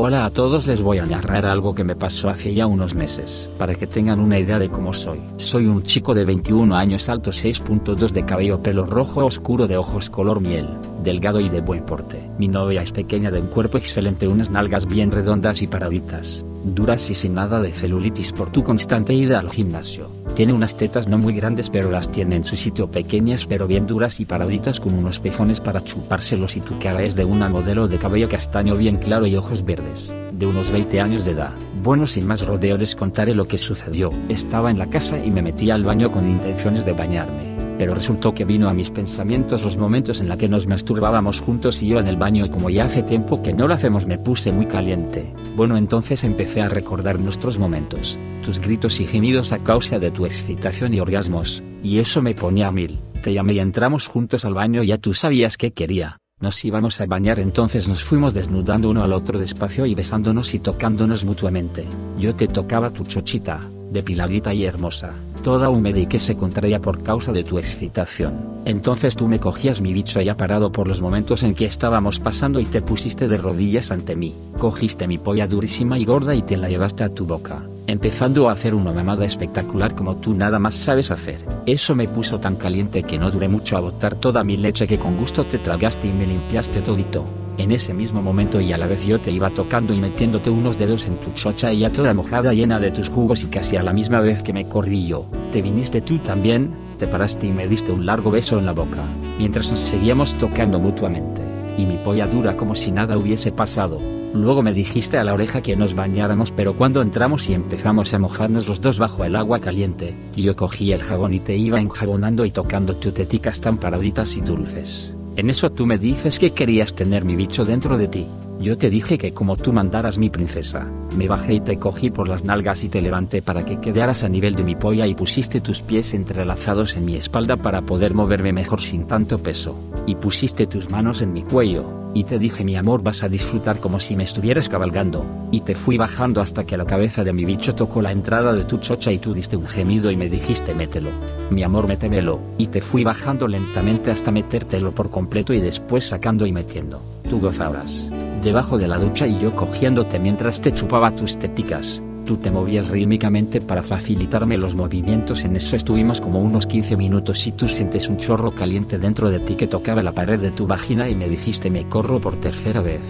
Hola 0.00 0.26
a 0.26 0.30
todos, 0.30 0.68
les 0.68 0.80
voy 0.80 0.98
a 0.98 1.06
narrar 1.06 1.44
algo 1.44 1.74
que 1.74 1.82
me 1.82 1.96
pasó 1.96 2.28
hace 2.30 2.54
ya 2.54 2.68
unos 2.68 2.94
meses, 2.94 3.50
para 3.58 3.74
que 3.74 3.88
tengan 3.88 4.20
una 4.20 4.38
idea 4.38 4.60
de 4.60 4.70
cómo 4.70 4.94
soy. 4.94 5.20
Soy 5.38 5.66
un 5.66 5.82
chico 5.82 6.14
de 6.14 6.24
21 6.24 6.72
años 6.76 7.08
alto 7.08 7.32
6.2 7.32 8.12
de 8.12 8.24
cabello 8.24 8.62
pelo 8.62 8.86
rojo 8.86 9.26
oscuro 9.26 9.66
de 9.66 9.76
ojos 9.76 10.08
color 10.08 10.40
miel, 10.40 10.68
delgado 11.02 11.40
y 11.40 11.48
de 11.48 11.62
buen 11.62 11.84
porte. 11.84 12.30
Mi 12.38 12.46
novia 12.46 12.82
es 12.82 12.92
pequeña 12.92 13.32
de 13.32 13.40
un 13.40 13.48
cuerpo 13.48 13.76
excelente, 13.76 14.28
unas 14.28 14.50
nalgas 14.50 14.86
bien 14.86 15.10
redondas 15.10 15.62
y 15.62 15.66
paraditas, 15.66 16.44
duras 16.62 17.10
y 17.10 17.16
sin 17.16 17.34
nada 17.34 17.60
de 17.60 17.72
celulitis 17.72 18.30
por 18.30 18.50
tu 18.50 18.62
constante 18.62 19.14
ida 19.14 19.40
al 19.40 19.50
gimnasio. 19.50 20.10
Tiene 20.38 20.52
unas 20.52 20.76
tetas 20.76 21.08
no 21.08 21.18
muy 21.18 21.34
grandes 21.34 21.68
pero 21.68 21.90
las 21.90 22.12
tiene 22.12 22.36
en 22.36 22.44
su 22.44 22.54
sitio 22.54 22.92
pequeñas 22.92 23.44
pero 23.44 23.66
bien 23.66 23.88
duras 23.88 24.20
y 24.20 24.24
paraditas 24.24 24.78
con 24.78 24.94
unos 24.94 25.18
pezones 25.18 25.58
para 25.58 25.82
chupárselos 25.82 26.56
y 26.56 26.60
tu 26.60 26.78
cara 26.78 27.02
es 27.02 27.16
de 27.16 27.24
una 27.24 27.48
modelo 27.48 27.88
de 27.88 27.98
cabello 27.98 28.28
castaño 28.28 28.76
bien 28.76 28.98
claro 28.98 29.26
y 29.26 29.34
ojos 29.34 29.64
verdes, 29.64 30.14
de 30.30 30.46
unos 30.46 30.70
20 30.70 31.00
años 31.00 31.24
de 31.24 31.32
edad. 31.32 31.54
Bueno 31.82 32.06
sin 32.06 32.24
más 32.24 32.46
rodeo 32.46 32.78
les 32.78 32.94
contaré 32.94 33.34
lo 33.34 33.48
que 33.48 33.58
sucedió. 33.58 34.12
Estaba 34.28 34.70
en 34.70 34.78
la 34.78 34.88
casa 34.88 35.18
y 35.18 35.32
me 35.32 35.42
metí 35.42 35.72
al 35.72 35.82
baño 35.82 36.12
con 36.12 36.30
intenciones 36.30 36.84
de 36.84 36.92
bañarme 36.92 37.58
pero 37.76 37.94
resultó 37.94 38.32
que 38.32 38.44
vino 38.44 38.68
a 38.68 38.74
mis 38.74 38.90
pensamientos 38.90 39.64
los 39.64 39.76
momentos 39.76 40.20
en 40.20 40.28
la 40.28 40.36
que 40.36 40.48
nos 40.48 40.68
masturbábamos 40.68 41.40
juntos 41.40 41.82
y 41.82 41.88
yo 41.88 41.98
en 41.98 42.06
el 42.06 42.16
baño 42.16 42.44
y 42.44 42.48
como 42.48 42.70
ya 42.70 42.84
hace 42.84 43.02
tiempo 43.02 43.42
que 43.42 43.54
no 43.54 43.66
lo 43.66 43.74
hacemos 43.74 44.06
me 44.06 44.18
puse 44.18 44.52
muy 44.52 44.66
caliente. 44.66 45.32
Bueno 45.58 45.76
entonces 45.76 46.22
empecé 46.22 46.62
a 46.62 46.68
recordar 46.68 47.18
nuestros 47.18 47.58
momentos, 47.58 48.16
tus 48.44 48.60
gritos 48.60 49.00
y 49.00 49.06
gemidos 49.08 49.50
a 49.50 49.58
causa 49.58 49.98
de 49.98 50.12
tu 50.12 50.24
excitación 50.24 50.94
y 50.94 51.00
orgasmos, 51.00 51.64
y 51.82 51.98
eso 51.98 52.22
me 52.22 52.36
ponía 52.36 52.68
a 52.68 52.70
mil. 52.70 53.00
Te 53.24 53.32
llamé 53.32 53.54
y 53.54 53.58
entramos 53.58 54.06
juntos 54.06 54.44
al 54.44 54.54
baño 54.54 54.84
ya 54.84 54.98
tú 54.98 55.14
sabías 55.14 55.56
que 55.56 55.72
quería. 55.72 56.20
Nos 56.38 56.64
íbamos 56.64 57.00
a 57.00 57.06
bañar 57.06 57.40
entonces 57.40 57.88
nos 57.88 58.04
fuimos 58.04 58.34
desnudando 58.34 58.88
uno 58.88 59.02
al 59.02 59.12
otro 59.12 59.40
despacio 59.40 59.84
y 59.84 59.96
besándonos 59.96 60.54
y 60.54 60.60
tocándonos 60.60 61.24
mutuamente. 61.24 61.88
Yo 62.20 62.36
te 62.36 62.46
tocaba 62.46 62.92
tu 62.92 63.02
chochita, 63.02 63.58
depiladita 63.90 64.54
y 64.54 64.64
hermosa, 64.64 65.12
toda 65.42 65.70
húmeda 65.70 65.98
y 65.98 66.06
que 66.06 66.18
se 66.18 66.36
contraía 66.36 66.80
por 66.80 67.02
causa 67.02 67.32
de 67.32 67.44
tu 67.44 67.58
excitación. 67.58 68.62
Entonces 68.64 69.16
tú 69.16 69.28
me 69.28 69.40
cogías 69.40 69.80
mi 69.80 69.92
bicho 69.92 70.20
ya 70.20 70.36
parado 70.36 70.70
por 70.72 70.88
los 70.88 71.00
momentos 71.00 71.42
en 71.42 71.54
que 71.54 71.64
estábamos 71.64 72.20
pasando 72.20 72.60
y 72.60 72.64
te 72.64 72.82
pusiste 72.82 73.28
de 73.28 73.38
rodillas 73.38 73.90
ante 73.90 74.16
mí. 74.16 74.34
Cogiste 74.58 75.08
mi 75.08 75.18
polla 75.18 75.46
durísima 75.46 75.98
y 75.98 76.04
gorda 76.04 76.34
y 76.34 76.42
te 76.42 76.56
la 76.56 76.68
llevaste 76.68 77.04
a 77.04 77.14
tu 77.14 77.24
boca, 77.24 77.62
empezando 77.86 78.48
a 78.48 78.52
hacer 78.52 78.74
una 78.74 78.92
mamada 78.92 79.24
espectacular 79.24 79.94
como 79.94 80.16
tú 80.16 80.34
nada 80.34 80.58
más 80.58 80.74
sabes 80.74 81.10
hacer. 81.10 81.44
Eso 81.66 81.94
me 81.94 82.08
puso 82.08 82.40
tan 82.40 82.56
caliente 82.56 83.02
que 83.02 83.18
no 83.18 83.30
duré 83.30 83.48
mucho 83.48 83.76
a 83.76 83.80
botar 83.80 84.16
toda 84.16 84.44
mi 84.44 84.56
leche 84.56 84.86
que 84.86 84.98
con 84.98 85.16
gusto 85.16 85.46
te 85.46 85.58
tragaste 85.58 86.08
y 86.08 86.12
me 86.12 86.26
limpiaste 86.26 86.82
todito. 86.82 87.47
En 87.58 87.72
ese 87.72 87.92
mismo 87.92 88.22
momento 88.22 88.60
y 88.60 88.72
a 88.72 88.78
la 88.78 88.86
vez 88.86 89.04
yo 89.04 89.20
te 89.20 89.32
iba 89.32 89.50
tocando 89.50 89.92
y 89.92 89.98
metiéndote 89.98 90.48
unos 90.48 90.78
dedos 90.78 91.08
en 91.08 91.16
tu 91.16 91.32
chocha 91.32 91.72
y 91.72 91.80
ya 91.80 91.90
toda 91.90 92.14
mojada 92.14 92.54
llena 92.54 92.78
de 92.78 92.92
tus 92.92 93.08
jugos 93.08 93.42
y 93.42 93.48
casi 93.48 93.74
a 93.74 93.82
la 93.82 93.92
misma 93.92 94.20
vez 94.20 94.44
que 94.44 94.52
me 94.52 94.68
corrí 94.68 95.08
yo, 95.08 95.28
te 95.50 95.60
viniste 95.60 96.00
tú 96.00 96.20
también, 96.20 96.70
te 96.98 97.08
paraste 97.08 97.48
y 97.48 97.52
me 97.52 97.66
diste 97.66 97.90
un 97.90 98.06
largo 98.06 98.30
beso 98.30 98.60
en 98.60 98.66
la 98.66 98.72
boca, 98.72 99.02
mientras 99.38 99.72
nos 99.72 99.80
seguíamos 99.80 100.36
tocando 100.36 100.78
mutuamente, 100.78 101.42
y 101.76 101.84
mi 101.84 101.96
polla 101.96 102.28
dura 102.28 102.56
como 102.56 102.76
si 102.76 102.92
nada 102.92 103.18
hubiese 103.18 103.50
pasado. 103.50 104.00
Luego 104.34 104.62
me 104.62 104.72
dijiste 104.72 105.18
a 105.18 105.24
la 105.24 105.34
oreja 105.34 105.60
que 105.60 105.74
nos 105.74 105.94
bañáramos 105.94 106.52
pero 106.52 106.76
cuando 106.76 107.02
entramos 107.02 107.48
y 107.48 107.54
empezamos 107.54 108.14
a 108.14 108.20
mojarnos 108.20 108.68
los 108.68 108.80
dos 108.80 109.00
bajo 109.00 109.24
el 109.24 109.34
agua 109.34 109.58
caliente, 109.58 110.16
yo 110.36 110.54
cogí 110.54 110.92
el 110.92 111.02
jabón 111.02 111.34
y 111.34 111.40
te 111.40 111.56
iba 111.56 111.80
enjabonando 111.80 112.44
y 112.44 112.52
tocando 112.52 112.94
tus 112.94 113.14
teticas 113.14 113.60
tan 113.60 113.78
paraditas 113.78 114.36
y 114.36 114.42
dulces. 114.42 115.17
En 115.38 115.50
eso 115.50 115.70
tú 115.70 115.86
me 115.86 115.98
dices 115.98 116.40
que 116.40 116.50
querías 116.50 116.94
tener 116.96 117.24
mi 117.24 117.36
bicho 117.36 117.64
dentro 117.64 117.96
de 117.96 118.08
ti. 118.08 118.26
Yo 118.60 118.76
te 118.76 118.90
dije 118.90 119.18
que 119.18 119.32
como 119.32 119.56
tú 119.56 119.72
mandaras 119.72 120.18
mi 120.18 120.30
princesa, 120.30 120.90
me 121.16 121.28
bajé 121.28 121.54
y 121.54 121.60
te 121.60 121.78
cogí 121.78 122.10
por 122.10 122.28
las 122.28 122.42
nalgas 122.42 122.82
y 122.82 122.88
te 122.88 123.00
levanté 123.00 123.40
para 123.40 123.64
que 123.64 123.78
quedaras 123.78 124.24
a 124.24 124.28
nivel 124.28 124.56
de 124.56 124.64
mi 124.64 124.74
polla 124.74 125.06
y 125.06 125.14
pusiste 125.14 125.60
tus 125.60 125.80
pies 125.80 126.12
entrelazados 126.12 126.96
en 126.96 127.04
mi 127.04 127.14
espalda 127.14 127.56
para 127.56 127.82
poder 127.82 128.14
moverme 128.14 128.52
mejor 128.52 128.80
sin 128.80 129.06
tanto 129.06 129.38
peso, 129.38 129.78
y 130.06 130.16
pusiste 130.16 130.66
tus 130.66 130.90
manos 130.90 131.22
en 131.22 131.32
mi 131.32 131.44
cuello, 131.44 132.10
y 132.14 132.24
te 132.24 132.40
dije 132.40 132.64
mi 132.64 132.74
amor 132.74 133.04
vas 133.04 133.22
a 133.22 133.28
disfrutar 133.28 133.78
como 133.78 134.00
si 134.00 134.16
me 134.16 134.24
estuvieras 134.24 134.68
cabalgando, 134.68 135.24
y 135.52 135.60
te 135.60 135.76
fui 135.76 135.96
bajando 135.96 136.40
hasta 136.40 136.66
que 136.66 136.76
la 136.76 136.84
cabeza 136.84 137.22
de 137.22 137.32
mi 137.32 137.44
bicho 137.44 137.76
tocó 137.76 138.02
la 138.02 138.10
entrada 138.10 138.54
de 138.54 138.64
tu 138.64 138.78
chocha 138.78 139.12
y 139.12 139.18
tú 139.18 139.34
diste 139.34 139.56
un 139.56 139.68
gemido 139.68 140.10
y 140.10 140.16
me 140.16 140.28
dijiste 140.28 140.74
mételo, 140.74 141.10
mi 141.50 141.62
amor 141.62 141.86
métemelo, 141.86 142.42
y 142.58 142.66
te 142.66 142.80
fui 142.80 143.04
bajando 143.04 143.46
lentamente 143.46 144.10
hasta 144.10 144.32
metértelo 144.32 144.92
por 144.96 145.10
completo 145.10 145.54
y 145.54 145.60
después 145.60 146.08
sacando 146.08 146.44
y 146.44 146.50
metiendo, 146.50 147.00
tú 147.30 147.40
gozabas 147.40 148.10
debajo 148.48 148.78
de 148.78 148.88
la 148.88 148.98
ducha 148.98 149.26
y 149.26 149.38
yo 149.38 149.54
cogiéndote 149.54 150.18
mientras 150.18 150.62
te 150.62 150.72
chupaba 150.72 151.14
tus 151.14 151.38
teticas. 151.38 152.02
Tú 152.24 152.38
te 152.38 152.50
movías 152.50 152.88
rítmicamente 152.88 153.60
para 153.60 153.82
facilitarme 153.82 154.56
los 154.56 154.74
movimientos. 154.74 155.44
En 155.44 155.54
eso 155.54 155.76
estuvimos 155.76 156.22
como 156.22 156.40
unos 156.40 156.66
15 156.66 156.96
minutos 156.96 157.46
y 157.46 157.52
tú 157.52 157.68
sientes 157.68 158.08
un 158.08 158.16
chorro 158.16 158.54
caliente 158.54 158.98
dentro 158.98 159.28
de 159.28 159.40
ti 159.40 159.54
que 159.54 159.66
tocaba 159.66 160.02
la 160.02 160.12
pared 160.12 160.40
de 160.40 160.50
tu 160.50 160.66
vagina 160.66 161.10
y 161.10 161.14
me 161.14 161.28
dijiste 161.28 161.68
me 161.68 161.90
corro 161.90 162.22
por 162.22 162.36
tercera 162.36 162.80
vez. 162.80 163.00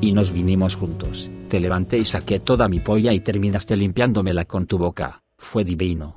Y 0.00 0.12
nos 0.12 0.32
vinimos 0.32 0.76
juntos. 0.76 1.30
Te 1.50 1.60
levanté 1.60 1.98
y 1.98 2.06
saqué 2.06 2.40
toda 2.40 2.66
mi 2.66 2.80
polla 2.80 3.12
y 3.12 3.20
terminaste 3.20 3.76
limpiándomela 3.76 4.46
con 4.46 4.66
tu 4.66 4.78
boca. 4.78 5.20
Fue 5.36 5.62
divino. 5.62 6.16